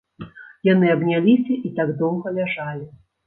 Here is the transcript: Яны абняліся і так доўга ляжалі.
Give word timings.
Яны 0.67 0.87
абняліся 0.93 1.53
і 1.69 1.71
так 1.81 1.93
доўга 2.01 2.35
ляжалі. 2.41 2.85